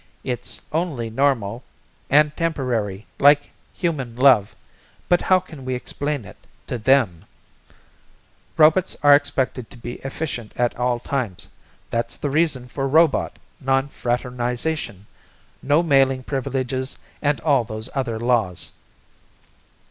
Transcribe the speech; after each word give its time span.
It's 0.23 0.61
only 0.71 1.11
normal 1.11 1.63
and 2.09 2.35
temporary 2.35 3.05
like 3.19 3.51
human 3.71 4.15
love 4.15 4.55
but 5.07 5.21
how 5.21 5.39
can 5.39 5.63
we 5.63 5.75
explain 5.75 6.25
it 6.25 6.37
to 6.65 6.79
them? 6.79 7.23
Robots 8.57 8.97
are 9.03 9.13
expected 9.13 9.69
to 9.69 9.77
be 9.77 9.97
efficient 9.97 10.53
at 10.55 10.75
all 10.75 10.99
times. 10.99 11.47
That's 11.91 12.15
the 12.17 12.31
reason 12.31 12.67
for 12.67 12.87
robot 12.87 13.37
non 13.59 13.89
fraternization, 13.89 15.05
no 15.61 15.83
mailing 15.83 16.23
privileges 16.23 16.97
and 17.21 17.39
all 17.41 17.63
those 17.63 17.87
other 17.93 18.19
laws." 18.19 18.71